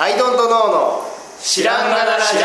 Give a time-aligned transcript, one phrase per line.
[0.00, 1.02] アイドントノーの
[1.42, 2.38] 知らんがなラジオ。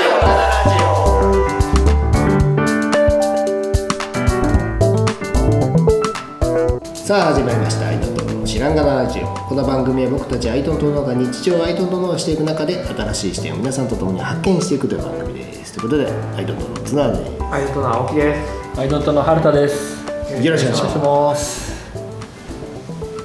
[6.96, 15.74] さあ始まりました「アイドントノーの知らんがなラジオ」この番組は僕たちアイドントノーが日常をアイドントノーしていく中で新しい視点を皆さんと共に発見していくという番組です。
[15.74, 17.32] ということでアイドントノーの綱で。
[17.52, 18.36] アイドントの青木で
[18.74, 18.80] す。
[18.80, 20.04] アイドントの春田です。
[20.42, 20.98] よろしくお願いします。
[20.98, 21.72] ます。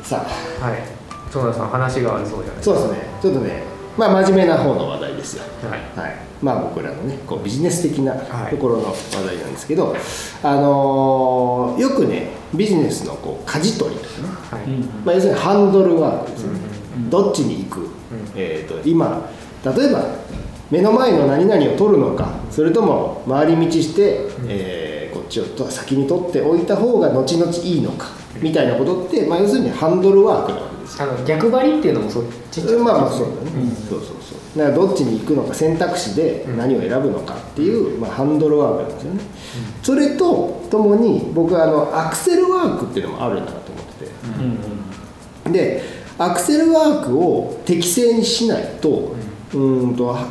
[0.02, 0.26] さ
[0.60, 0.64] あ。
[0.66, 0.82] はい。
[1.32, 3.08] 園田さん話があるそうじゃないですそうですね。
[3.22, 3.67] ちょっとね
[3.98, 5.44] まあ真面目な方の話題ですよ。
[5.60, 5.68] か。
[5.68, 5.80] はい。
[6.08, 8.50] はい、まあ僕らのねこうビジネス的なはい。
[8.50, 9.94] ところの話題なんですけど、
[10.42, 14.64] あのーよくねビジネスのこう舵取りとかね、はい。
[14.64, 17.88] うんまあ、要するにハンドルワークですよね、うんどっちに行く、
[18.34, 19.30] えー、と今。
[19.64, 20.04] 例えば
[20.70, 22.28] 目の前の何々を取るのか。
[22.50, 28.08] それとも回り道して、えーこっちをと先に取っておいた方が後々いいのか。
[28.40, 30.67] みたいなことって、まあ、要するにハンドルワークなわけですよ
[30.98, 33.70] あの逆張りっていうのもそっちまあまあそうだね、うん。
[33.70, 34.58] そうそうそう。
[34.58, 39.20] だからどっちに行くのか選択肢で何を選ぶのかっていう、まあ、ハンドルワークなんですよね、
[39.82, 44.10] それとともに僕はあのアクセルワークっていうのもあるんだなと思ってて。
[45.46, 45.82] うんで
[46.18, 49.14] アクセルワークを適正にしないと,、
[49.54, 50.26] うーんとは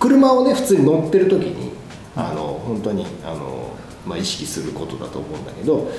[0.00, 1.72] 車をね普通に乗ってる時に
[2.16, 3.70] あの本当にあの、
[4.04, 5.90] まあ、意識することだと思うんだけど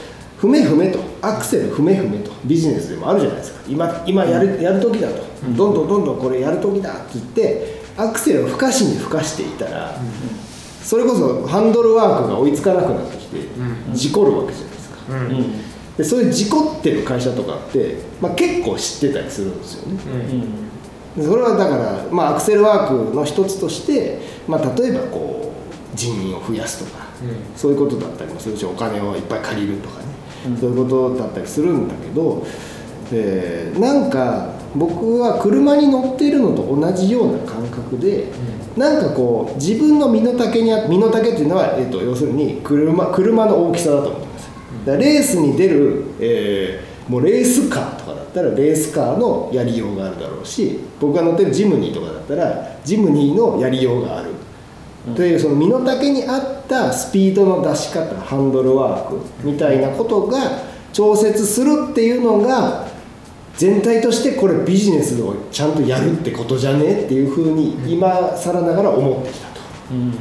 [0.46, 3.64] ふめふめとアクセルふめふめとビジネスでもあるじゃないですか。
[3.68, 5.24] 今今やるやる時だと、
[5.58, 10.00] どんどんどんどんこれやる時だって言ってアクセルをふかしにふかしていたら、
[10.84, 13.38] それこそハンドルワークが追いつかなくなってきて、
[13.94, 14.98] 事故るわけじゃないですか。
[15.10, 15.16] うん。
[15.16, 15.42] ううん。
[15.42, 15.54] ん。
[15.98, 20.00] でそういう事故ってる会社とかって、まあ、結構知ってたりするんですよね。
[21.16, 21.22] うん。
[21.22, 25.54] でそれはだから、まあ、アクセルワークの一つとして、まあ、例えばこ
[25.94, 27.06] う人員を増やすとか、
[27.56, 30.15] そういうことだったりもするしお金をいっぱい借りるとかね、うん
[30.60, 32.46] そういうことだったりするんだけど、
[33.12, 38.28] えーなんか僕は車に乗っているのと同じような感覚で、
[38.76, 44.50] なんかこう自分の身の丈にあ身の丈っていうのは、えー、と要するに車車の大きさだと思ってます。
[44.86, 54.32] だからレースに出る、えーもうレースカーとかだったらレースカーのやりようがあるだろうし僕が乗ってるジムニーとかだったらジムニーのやりようがある、
[55.14, 60.38] というその身の丈に合ったスピードの出し方ハンドルワークみたいなことが
[60.94, 62.88] 調節するっていうのが
[63.58, 69.62] 全体としてこれビジネスをちゃんとやるってことじゃねっていうふうに今更ながら思ってきたと
[69.92, 70.14] うん。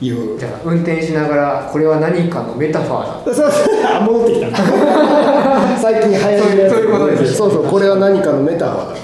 [0.00, 0.38] いう。
[0.38, 3.34] じゃあ運転しながらこれは何かのメタファーだ。
[3.34, 4.56] そうそうあ戻ってきた。
[5.80, 6.74] 最近流行りのやつ。
[6.74, 9.00] そういうことですそうそうこれは何かのメタファーだと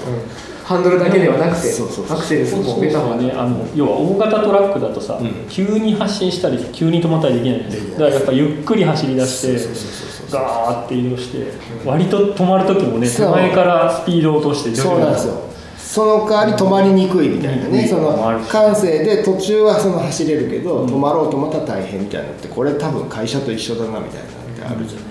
[0.71, 1.67] ハンドルだけではなくて
[2.09, 5.45] アクセルもメタファーね、あの要は大型トラックだとさ、うん。
[5.49, 11.51] 急に発進したり急に止まったりできないだからやっぱゆっくり走り出してガーって移動して
[11.85, 15.51] 割と止まる時もね手前からスピードを落としてそうなんですよ。
[15.77, 17.87] その代わり止まりにくいみたいなね、うん。
[17.89, 25.10] その感性で途中はその走れるけど、止まろうと思ったら大変みたいなのってこれ多分会社と一緒だなみたいなのってあるじゃな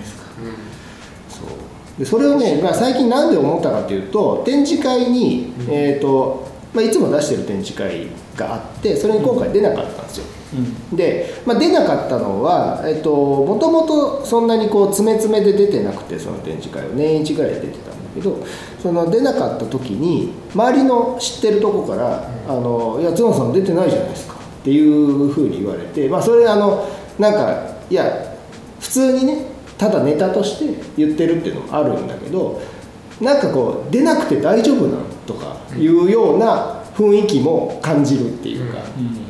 [2.01, 10.25] でそれをね、まあ、最近なんで思ったかというと展示会に、えーとまあ、いつも出してる展示会があってそれに今回出なかったんですよ、
[10.55, 10.97] うん。
[10.97, 16.95] で、まあ、出なかったのは、えっと、もともとそんなにこう詰め詰めで出てなくてその展示会は。
[16.95, 18.43] 年一ぐらいで出てたんだけど
[18.81, 26.83] その出なかった時に周りの知ってるとこから「あのいや角野さん出てないじゃないですか」っていうふうに言われて、まあ、それあの
[27.19, 28.35] なんかいや
[28.79, 29.50] 普通にね
[29.81, 32.61] ただネタとして言ってるっていうのもあるんだけど
[33.19, 38.77] なんかこう出なくて大丈夫なのとかいうような雰囲気も感じるっていうか。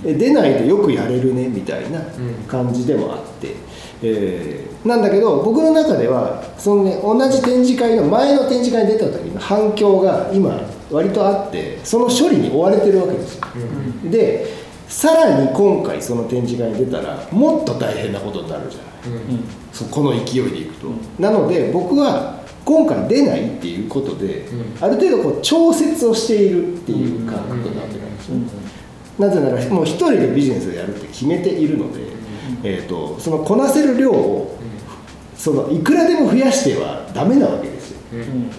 [0.03, 2.01] う出ないでよくやれるねみたいな
[2.49, 3.55] 感じでもあって、
[4.03, 13.45] えーなんだけど僕の中ではその、ね、同じ展示会の前の展示会に出た時の反響が今割とあってその処理に追われてるわけですよ。
[14.09, 14.47] で
[14.87, 18.85] さらに今回その展示会に出たらもっと大変なことになるじゃない。
[18.85, 18.90] うん
[19.71, 20.87] そこの勢いでいくと、
[21.19, 24.45] なので僕は今回出ないっていうことで、
[24.79, 28.35] ある程度こう調節をしているっていう感覚なわけなんですよ。
[28.35, 28.45] ね、
[29.17, 32.01] なぜならもう一人でビジネスをやるって決めているので、
[32.63, 34.57] えー、とそのこなせる量を
[35.35, 37.99] そのいくらでも増やしてはダメなわけですよ。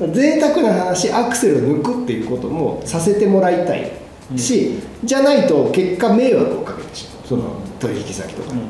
[0.03, 0.13] うん。
[0.13, 3.93] 贅沢な話アクセルを抜くっていうこともさせてもらいたい
[4.37, 7.29] し、じゃないと結果迷惑をかけてしまう。
[7.29, 7.45] その
[7.79, 8.63] 取引先とかに、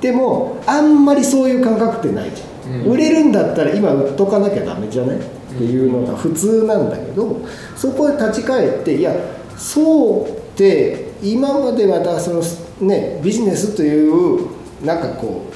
[0.00, 2.92] でもあんまりそういう感覚ってないじゃん、うん。
[2.92, 5.16] 売れるんだったら今売っとかなきゃダメじゃない？
[5.16, 5.20] っ
[5.52, 7.40] ていうのが普通なんだけど
[7.76, 9.14] そこで立ち返っていや
[9.56, 12.42] そうって今まではだその
[12.80, 14.48] ねビジネスという
[14.84, 15.46] なんかこ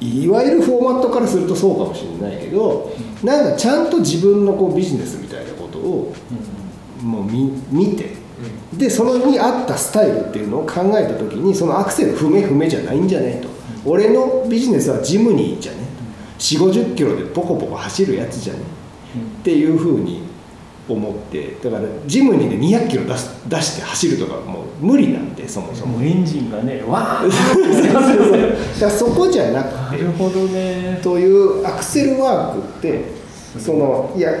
[0.00, 2.92] ういいわゆるフォーマットからするとそうかもしれないけど、
[3.22, 6.14] なんかちゃんと自分のこうビジネスみたいなことを
[7.02, 8.10] もう見見て
[8.78, 13.48] でそのに合ったスタイルっていうのを考えた時にそのアクセル踏め踏めじゃないんじゃないと、
[13.84, 15.78] 俺のビジネスはジムニーじゃね。
[16.38, 18.60] 4 5 0キロでポコポコ走るやつじゃね。
[19.40, 20.22] っていうふうに
[20.88, 21.56] 思って。
[21.62, 26.02] だからジムニーで200キロ出す出して走るとかもう無理なんでそもそも。
[26.02, 30.02] エンジンがねわーだそこじゃなくて。
[30.02, 31.00] なるほどね。
[31.02, 33.04] というアクセルワークって
[33.58, 34.32] そのいや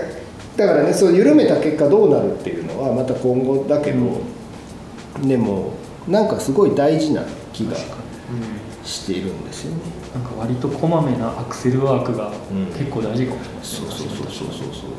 [0.56, 4.20] だからねそう緩めた結果どうなるっていうのはまた今後だけど、
[5.26, 5.72] でも
[6.08, 7.22] なんかすごい大事な
[7.52, 7.76] 気が
[8.84, 9.82] しているんですよね。
[10.14, 12.66] なんか割とこまめなアクセルワークがうん。
[12.66, 13.98] 結構大事かもしれそうない。
[13.98, 14.90] そうそうそうそうそう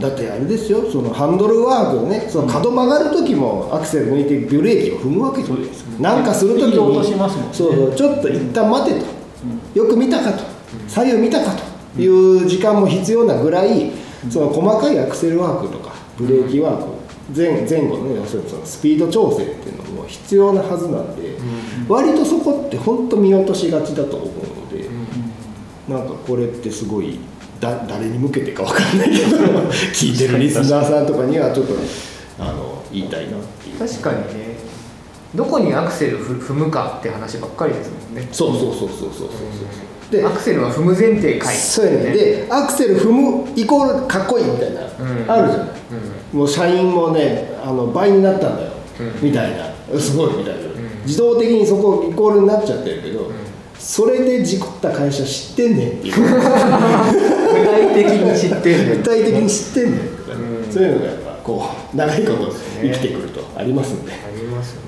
[0.00, 6.02] だってあれですよそのハンドルワークねその角曲がる時もアクセル抜いてブレーキを踏むわけじゃないですか。
[6.02, 7.54] なんかする時としにますもんね。
[7.54, 9.06] そうそうちょっと一旦待てと、
[9.78, 10.42] よく見たかと。
[10.88, 11.52] 左右見たか
[11.94, 13.92] という時間も必要なぐらい、
[14.30, 16.94] その細かいアクセルワークとかブレーキワーク
[17.34, 21.38] 前前後のね要するにそのスピード調整っていうのも必要なはずなんで、
[21.88, 24.88] 割とそこって本当見落としがちだと思うので、
[25.88, 27.18] なんかこれってすごい
[27.60, 29.38] だ誰に向けてかわかんないけど
[29.94, 31.74] 聞いてるリスナーさんとかにはちょっと
[32.38, 33.78] あの言いたいなっていう。
[33.78, 34.54] 確かにね。
[35.34, 38.28] どこにアクセルふ踏むかって話ばっかりですもんね。
[38.30, 39.28] そうそうそうそうそうそう
[40.10, 45.30] でアクセルは踏む前提かいそうやねでアクセル踏むイコールかっこいいみたいな、ん。
[45.30, 45.68] あるじゃない
[46.32, 46.38] うん。
[46.38, 49.28] もう社員もねあの倍になったんだよ、うん。
[49.28, 49.74] みたいな。
[49.98, 50.60] すごいみたいな、
[51.04, 53.30] 自動的にそこイコールになっちゃってるけど、
[53.78, 56.14] それで事故った会社知ってんねんっていう。
[56.14, 60.34] 具体的に知ってる具体的に知ってんねんとか。
[60.38, 60.72] ね、うん。
[60.72, 64.80] そういうのがやっぱこう長いこと生きてくるとありますんで、ありますね、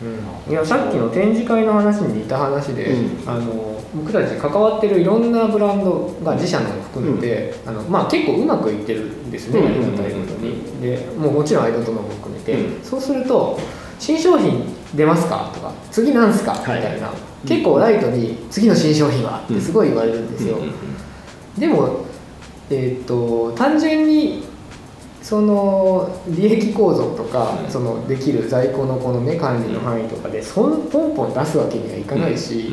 [0.00, 3.28] うん、いやさっきの展示会の話に似た話で、うん。
[3.28, 9.66] あの僕たち関わってるいろんなブランドが自社のも含めて、あのまあ、結構うまくいってるんですね、うん。
[9.66, 10.80] ありがたいことに。
[10.80, 12.84] でもうもちろんアイドントノーも含めて、うん。
[12.84, 13.58] そうすると
[13.98, 16.82] 新商品出ますかとか次なんすかみはい。
[16.82, 17.10] たいな、
[17.46, 20.62] 結構ライトに次の新商品はってすごい言われるんですよ、うん。
[20.64, 20.72] うん。
[21.58, 22.04] でも、
[22.70, 24.44] えー、と単純に
[25.22, 27.70] その利益構造とか、うん。
[27.70, 32.72] そのできる在庫のこの、ね、管理の範囲とかでそんポンポン出すわけにはいかないし、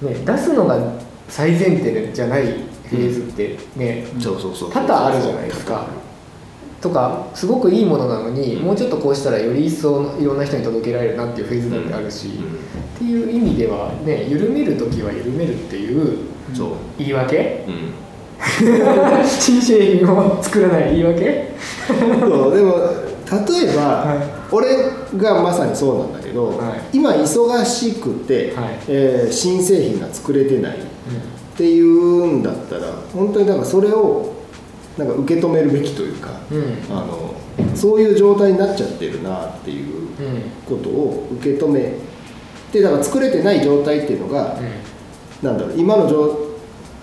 [0.00, 0.78] ね、出すのが
[1.28, 4.20] 最前提じゃないフェーズってね、うん。
[4.20, 4.72] そうそうそう。
[4.72, 5.86] 多々あるじゃないですか。
[6.80, 12.28] とかすごくいいものなのに、もうちょっとこうしたらより一層いろんな人に届けられるなっていうフェーズだってあるし、
[12.96, 16.18] っていう意味ではね緩める時は緩めるっていう、
[16.98, 17.90] 言い訳うん
[19.26, 21.54] 新製品を作らない言い訳？
[22.20, 22.74] そうでも
[23.24, 24.76] 例えば、は俺
[25.16, 26.80] がまさにそうなんだけど、はい。
[26.92, 28.78] 今忙しくて、はい。
[28.88, 30.80] えー新製品が作れてないっ
[31.56, 34.34] ていうんだったら本当にだからそれを
[34.98, 36.58] なんか受け止めるべきというか、うん。
[36.58, 37.34] うんあの
[37.74, 40.06] そういう状態になっちゃってるなっていううん。
[40.66, 41.94] ことを受け止め
[42.72, 44.58] てだから作れてない状態っていうのが、
[45.42, 46.43] なんだろう今の状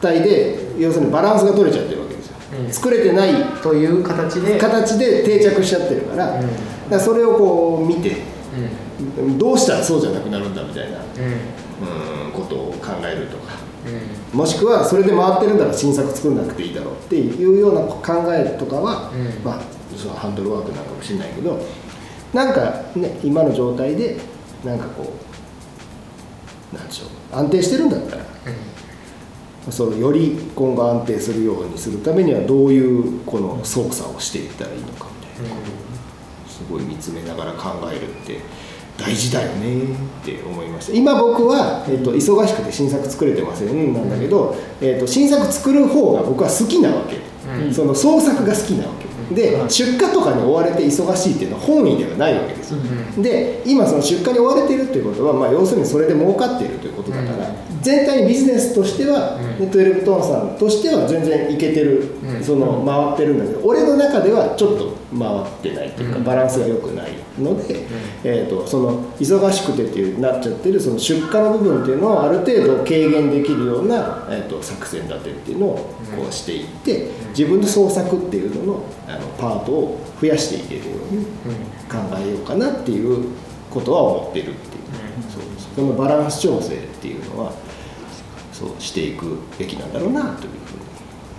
[0.02, 2.72] 態で要するにバランスが取れちゃってるわけですよ、うん。
[2.72, 6.42] 作れてないという形で形で定着しちゃってるから,、うん。
[6.42, 6.56] だか
[6.90, 8.18] らそれをこう見て
[9.18, 9.38] うん。
[9.38, 12.26] どうしたらそうじゃなくなるんだみたいな、うん。
[12.26, 13.54] うん、ことを考えるとか
[14.34, 19.44] うもしくはそれで回ってるんだから新作作んなくていいだろうっていうような考えとかは、うん。
[19.44, 19.62] まあ
[19.98, 21.60] そのハンドルワークなのかもしれないけど
[22.34, 24.18] なんかね今の状態で
[24.64, 25.14] なんかこ
[26.72, 28.24] うなんでしょう安定してるんだったら
[29.70, 35.56] そのより今後安定するようにするためにはどういうこの操作をしていったらいいのかみたいな
[36.48, 38.40] すごい見つめながら考えるって
[38.98, 39.88] 大事だよねっ
[40.24, 40.94] て思いました。
[40.94, 47.18] 今僕は、えっと忙しくて新作作れてませんなんだけど、えっと新作作る方が僕は好きなわけ、
[47.50, 47.74] うん。
[47.74, 49.01] その創作が好きなわけ
[49.34, 49.70] で、はい。
[49.70, 52.80] 出荷とかに追われて忙しいっていうのは本意ではないわけですよ、
[53.18, 59.60] で今その出荷に追われているっていうことは、まあ、要するにそれで儲かっているということだから、う全体にビジネスとしては、うん。
[59.60, 62.44] ネットンさんとしては全然いけてる、うん。
[62.44, 66.24] その回ってるんだけど俺の中ではちょっと回ってないというか、うん。
[66.24, 67.86] バランスが良くないので、
[68.24, 75.76] えー、とその忙しくてっていうなっちゃってるその出荷の部分っていうのをある程度軽減できるような、えー、と作戦立てっていうのを
[76.16, 81.26] こうしていって、自分で創作っていうののあのパートを増やしていけるように
[81.90, 83.30] 考えようかなっていう
[83.72, 84.84] ことは思ってるっていう、
[85.32, 87.54] そうそこのバランス調整っていうのは
[88.52, 90.50] そうしていくべきなんだろうなという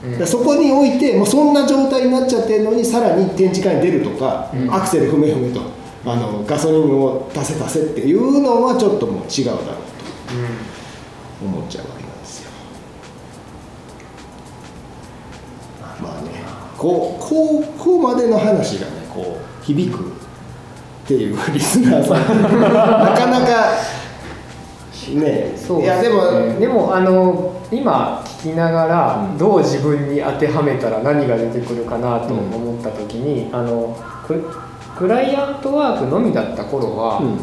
[0.03, 0.13] ふうに。
[0.13, 4.75] だからそこにおいてもうそんな状態になっちゃってるのにさらに展示会に出るとか、うん。
[4.75, 5.61] アクセル踏め踏めと
[6.05, 9.65] あのガソリンを足せ足せっていうのはちょっともう違うだろう
[11.39, 12.51] と思っちゃうわけなんですよ。
[16.03, 16.31] まあね
[16.77, 22.43] こうこうこうまでの話がねこ響くっていうリスナーさん。
[22.43, 22.49] な
[23.17, 23.73] かなか
[25.15, 29.39] ねそういやでもでもあの今聞きながらうん。
[29.39, 34.45] どう自分に当てはめたら何が出てくるかなと思った時に、あのク
[35.03, 37.39] クライアントワークのみだった頃は、うん。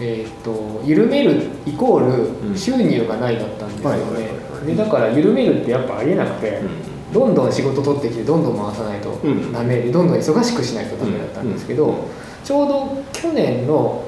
[0.00, 2.04] えー、と緩めるイコー
[2.44, 2.52] うん。
[2.52, 3.96] ル収入がないだったんですよね。
[3.96, 4.20] は
[4.62, 7.12] いでだから緩めるってやっぱありえなくて、うん。
[7.12, 9.52] どんどん仕事取ってきてどんどん回さないとうん。
[9.52, 11.94] ダメでどんどん忙しくしないとダメだったんですけど、うん。
[12.44, 14.04] ちょうど去年の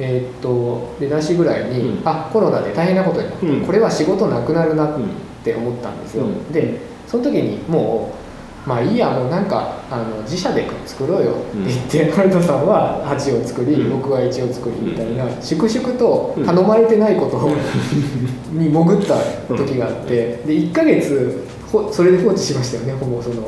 [0.00, 2.02] えーっと出だしぐらいに、うん。
[2.04, 3.66] あコロナで大変なことになって、うん。
[3.66, 5.10] これは仕事なくなるなっうん
[5.44, 6.52] て思ったんですよ、うん。
[6.52, 8.15] でその時にもう
[8.66, 13.90] まあいいやもうなんかあの自社で作ろうよって言って、ハルトさんは8を作り、うん。
[14.00, 17.50] 僕は1を作りみたいな、粛々と頼まれてないことを
[18.52, 19.16] に潜った
[19.56, 23.44] 時があって、で1ヶ月ほそれで放置しましたよねほぼそのう、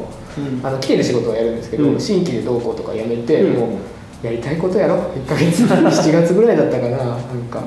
[0.62, 2.00] あの来てる仕事はやるんですけど、うん。
[2.00, 3.58] 新規でどうこうとかやめて、うん。
[3.58, 3.80] も
[4.22, 7.18] うやりたいことやろ1ヶ月 7月ぐらいだったかななん
[7.50, 7.62] か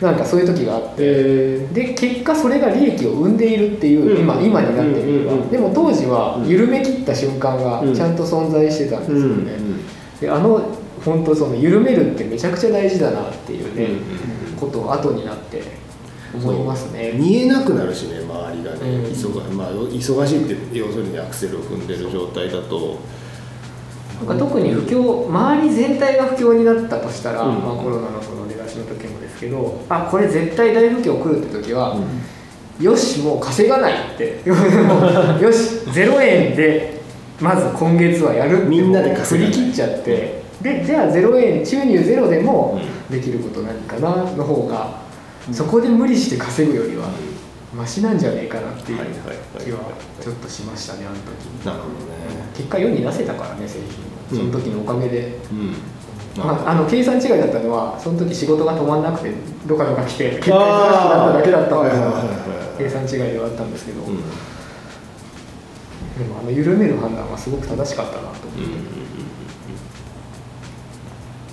[0.00, 0.94] なんかそういう時があって。
[0.98, 4.20] えで結果それが利益を生んでいるっていう、うん。
[4.20, 6.48] 今今になってみれば、うんうんでも当時はうん。
[6.48, 7.94] 緩め切った瞬間がうん。
[7.94, 9.80] ちゃんと存在してたんですよね、うん
[10.20, 10.60] であの
[11.04, 15.62] 本当その緩めるってめちゃくちゃ大事だなっていうね、うんことを後になって
[16.34, 17.12] 思いますね。
[17.12, 19.04] 見えなくなるしね周りがね、うん。
[19.04, 22.98] 忙まあ、忙しいって要するにアクセルを踏んでる状態だと。
[24.18, 27.58] なんか特に不況周り全体が不況になったとしたら、うん。
[27.60, 29.07] まあ、コロナのその出だしの時も
[29.38, 31.96] ですけどあこれ絶対大不況来るって時は、
[32.80, 34.42] よしもう稼がないって。
[34.48, 34.54] よ
[35.52, 36.98] し0円で
[37.40, 40.42] まず今月はやるってみんなで振り切っちゃって。
[40.60, 45.02] でじゃあ0円収入ゼロでもできること何かなの方が、
[45.52, 47.08] そこで無理して稼ぐよりは
[47.72, 48.98] マシなんじゃねえかなっていう
[49.64, 49.78] 気は
[50.20, 51.64] ちょっとしましたねあの時。
[51.64, 52.18] なるほどね。
[52.56, 53.78] 結果世に出せたからね製
[54.30, 55.74] 品その時のおかげで、うん
[56.36, 59.32] まあ、あの計算違いだったのはその時仕事が止まんなくて
[59.66, 62.22] どかどか来て結果忙しくなっただけだったのがはいはいはいは
[62.76, 62.78] い。
[62.78, 64.16] 計算違いではあったんですけど、うん。
[64.16, 64.22] うん
[66.18, 68.44] でもあの緩める判断はすごく正しかったなと思って、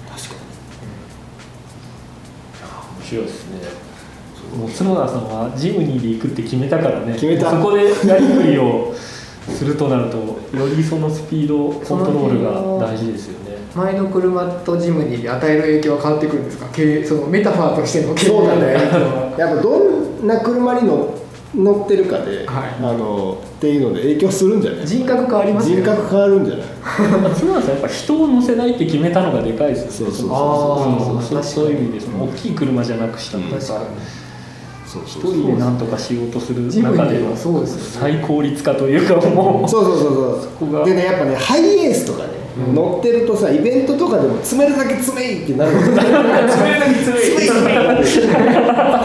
[0.10, 0.36] 確か
[2.98, 3.60] 面白いですね。
[4.58, 7.13] もう角田さんはジムニーで行くって決めたからね。
[7.13, 7.51] 決めた。
[7.51, 8.96] そこでやりくりを
[9.48, 16.65] するとなるとよりそのスピードコントロールが大事ですよね前の車とジムニーで与える影響は変わってくるんですか？
[16.72, 18.29] 経営そのメタファーとしての経営。
[18.29, 18.74] そうだね。
[18.74, 19.79] の影響はにやっぱど
[20.24, 21.13] んな車に乗
[21.55, 22.70] 乗ってるかで、はい。
[22.79, 24.88] あのっていうので影響するんじゃない？
[24.88, 25.82] 人格変わりますよね。
[25.84, 26.67] 人格変わるんじゃない？
[26.86, 30.13] 角田さんやっぱ人を乗せないって決めたのがでかいですよね。
[30.13, 33.55] そうそうあーそうそういう意味ですね大きい車じゃなくしたとか。
[33.60, 33.86] 確かに。
[34.86, 38.13] そう一人で何とかしようとする中でのそうですよね。
[38.20, 39.70] 最効率化というかもう。
[39.70, 40.13] そうそうそう
[40.60, 40.70] そう。
[40.72, 40.86] こが。
[40.86, 45.72] でねやっぱねハイエースとかね、うん乗ってるとさイベントとかでも詰めるだけ詰めいってなる。
[45.72, 47.50] 詰めるだけ詰めい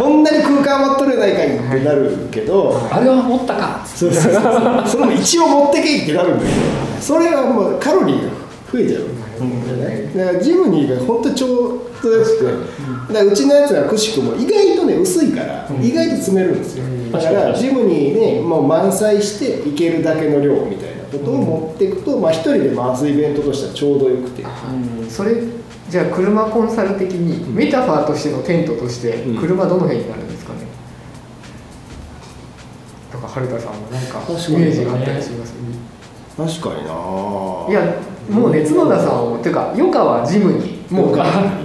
[0.00, 3.84] こんなに空間余っとるやないかいってなるけど、あれは持ったか。
[3.84, 4.42] そうそうそう
[4.86, 6.52] それも一応持ってけいってなるんだけど
[7.00, 8.30] それはもうカロリーが
[8.72, 9.02] 増えちゃう。
[9.42, 12.38] んだよねだからジムニーが本当ちょうどよく
[13.08, 16.84] てだうちのやつはくしくも意外とね薄いから意外と詰めるんですよ。
[16.84, 24.42] うんだからジムニーでもう満載していけるだけの量みたいなことを持っていくとまあ一人で回すイベントとしてはちょうどよくて。
[24.42, 24.46] う
[25.06, 25.08] ん。
[25.08, 25.42] それ
[25.88, 29.40] じゃあ車コンサル的にメタファーとしてのテントとしてうん。
[29.40, 30.60] 車どの辺になるんですかね、
[33.10, 35.54] とか春田さんもなんかイメージがあったりします？
[36.36, 36.90] 確かにな。
[37.68, 37.96] いや
[38.30, 41.16] もうね角田さんをっていうか余川ジムにもう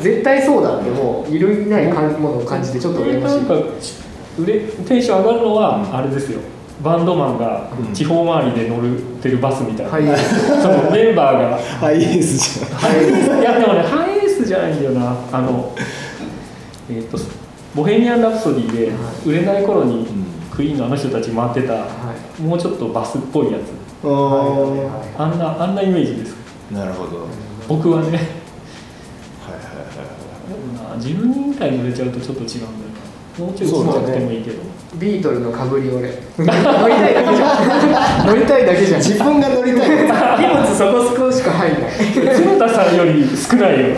[0.01, 3.41] 絶対そうだってもういるいない感じものを感じてちょっと羨ましい
[4.85, 6.39] テンション上がるのはあれですよ
[6.83, 10.03] バンドマンが地方回りで乗ってるバスみたいな、はい
[10.61, 11.57] そのメンバーが。
[11.57, 12.71] ハイエースじゃん。
[12.79, 15.15] ハイエースいやでもねハイエースじゃないんだよな。
[15.31, 15.73] あの
[16.89, 17.17] えっ、と
[17.73, 18.91] 「ボヘミアン・ラプソディ」で
[19.25, 20.07] 売れない頃に
[20.51, 21.87] クイーンのあの人たち回ってた、は
[22.39, 22.41] い。
[22.41, 23.61] もうちょっとバスっぽいやつ。
[24.03, 24.89] あー。
[25.17, 26.35] あんなあんなイメージです。
[26.71, 27.17] なるほど。
[27.17, 27.27] はい
[27.67, 28.21] 僕はねはいはい。
[30.47, 32.84] でもな自分に以外乗れちゃうとちょっと違うんだ
[33.37, 34.61] もうちょいちっちゃくてもいいけど、
[34.95, 36.09] ビートルのかぶり俺。
[36.37, 38.27] 乗りたいだけじゃん。
[38.27, 39.89] 乗りたいだけじゃん自分が乗りたい。
[40.39, 41.91] 荷物そこそこしか入んない。
[42.37, 43.95] 角田さんより少ないよ。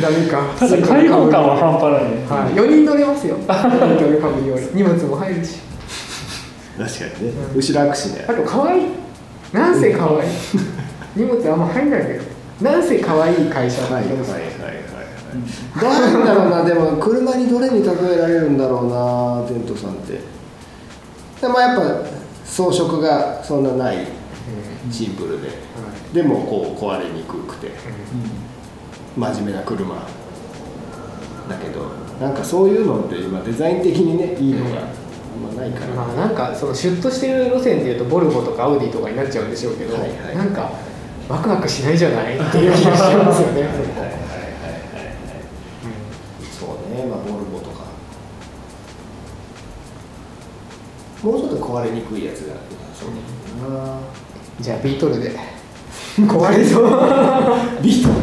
[0.00, 0.42] ダメか。
[0.58, 3.36] ただ開放感は半端ないね、はい、4人乗れますよ。
[3.36, 4.62] ビートルかぶり俺。
[4.72, 5.58] 荷物も入るし。
[6.78, 7.32] 確かにね。
[7.54, 8.24] 後ろ握手ね。
[8.28, 8.82] あと可愛い。
[9.52, 10.30] なんせ可愛い。
[11.14, 12.24] 荷物あんま入んないけど
[12.60, 15.01] なんせ可愛い会社はいはいはいはい
[15.80, 20.20] どうなんだろうなでも車にどれに例えられるんだろうなテントさんって。
[21.40, 22.06] でもやっぱ
[22.44, 24.06] 装飾がそんなない
[24.90, 25.48] シンプルで。
[25.48, 25.54] は
[26.12, 26.14] い。
[26.14, 27.70] でもこう壊れにくくて。
[29.16, 29.94] 真面目な車。
[31.48, 31.86] だけど
[32.20, 34.82] なんかそういうのって今デザイン的にねいいのが
[35.42, 40.36] まないから、まあなんかそのシュッとしてる路線でいうとボルボとかアウディとかになっちゃうんでしょうけど、はいはい。
[40.36, 40.70] なんか
[41.28, 42.38] ワクワクしないじゃない？
[42.38, 43.62] っていう気がしますよね。
[43.62, 43.92] はいはいはいはいはい
[46.58, 47.84] そうねまあボルボとか
[51.22, 52.54] もうちょっと壊れにくいやつが
[54.60, 55.30] じゃあビートルで。
[56.18, 56.84] 壊れそう。
[57.82, 58.14] ビートル。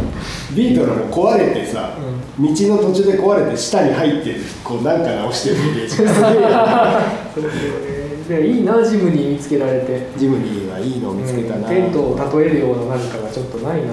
[0.56, 1.96] ビートルも壊れてさ、
[2.40, 6.10] 道の途中で壊れて下に入ってこうなんか直してるイメージが。
[6.14, 8.42] すげえそうですよね。
[8.42, 10.08] でいいなジムニー見つけられて。
[10.18, 13.92] ジムニーはいいのを見つけたな、テントを例えるような何かがちょっとないな。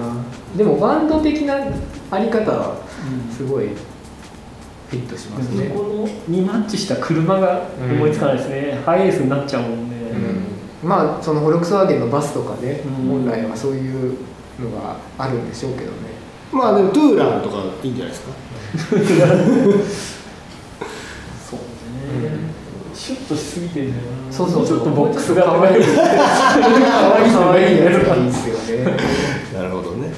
[0.56, 1.56] でもバンド的な
[2.10, 2.76] あり方は
[3.34, 3.68] すごい
[4.88, 9.96] フィットしますね、このにマッチした車が思いつかないですね、ハイエースになっちゃうもんね、
[10.82, 10.88] うん。
[10.88, 13.08] まあそのフォルクスワーゲンのバスとかね、うん。
[13.24, 14.16] 本来はそういう
[14.60, 15.96] のがあるんでしょうけどね。
[16.52, 18.32] まあでもトゥーランとかいいんじゃないですか？
[21.50, 21.64] そうね、
[22.94, 24.32] シュッとしすぎてんだよな。
[24.32, 24.78] そうそうそう。
[24.78, 25.84] ちょっとボックスが可愛い。
[25.84, 25.90] 可
[27.16, 27.32] 愛い。
[27.32, 27.78] 可愛い。
[27.78, 28.20] やつがい。
[28.20, 28.22] い。
[28.22, 28.96] ねっすよね、
[29.52, 30.12] なるほどねうん、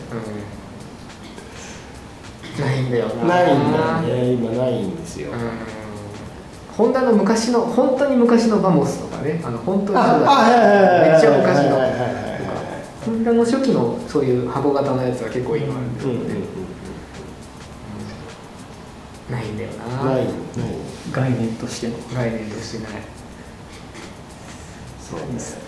[2.61, 3.25] ないんだよな。
[3.25, 4.33] ないんだね。
[4.33, 5.38] 今ないんですよ、うん。
[6.77, 9.41] ホンダの昔の本当に昔のバモスとかね。
[9.45, 12.29] あの本当に初代あはいはいはいはいめっちゃ昔のはいはい
[13.09, 16.19] ホンダの初期のそういう箱型のやつは結構今あるんですよね、
[19.31, 20.27] ないんだよなない
[21.11, 23.03] 概念としての概念としてない
[25.00, 25.62] そうですね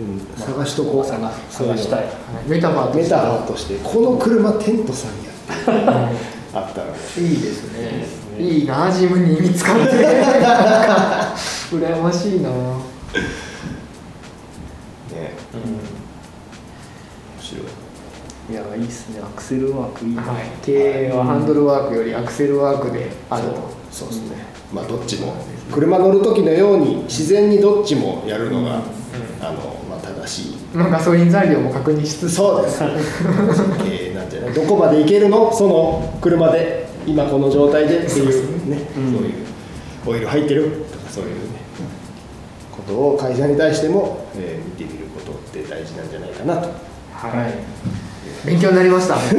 [0.00, 1.30] うん探しとこう探
[1.76, 2.06] したい
[2.48, 5.29] メタファーとしてこの車テントさんや
[6.52, 6.90] あったらい
[7.34, 8.06] いですね。
[8.38, 9.90] いいなジムに見つかって。
[11.70, 12.54] 羨ましいな、ね。
[15.52, 15.70] 面
[17.40, 17.62] 白い。
[18.50, 19.20] いやいいっすね。
[19.22, 23.70] アクセルワークいいな、はい、経営はハンドルワークよりアクセルワークであると。
[23.92, 24.08] そう。
[24.08, 24.36] ですね。
[24.72, 25.34] まあどっちも。
[25.70, 28.82] 車乗る時のように自然にどっちもやるのが、
[29.40, 30.56] あのまあ正しい。
[30.74, 32.36] まあ、ガソリン材料も確認しつつ。
[32.36, 32.82] そうです。
[33.84, 33.99] 経営
[34.54, 35.52] どこまで行けるの？
[35.52, 38.26] その車で今この状態でっていう
[38.70, 38.78] ね。
[38.94, 39.34] そううんいう
[40.06, 40.84] オイル入ってる？
[40.92, 41.60] とかそういうね。
[42.76, 46.68] ことを会社に対しても、えー見てみることって大事なんじゃないかなと。
[47.12, 49.14] はい、勉強になりました。
[49.20, 49.34] はい。
[49.34, 49.36] い。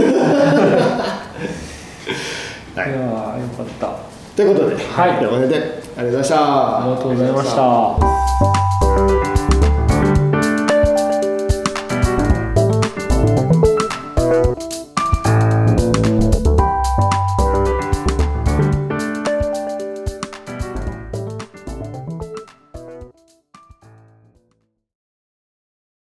[2.78, 3.96] やーよかった。
[4.36, 5.26] ということで、はい。
[5.26, 6.36] これでありがとうございました。
[6.82, 7.56] ありがとうございまし
[8.56, 8.61] た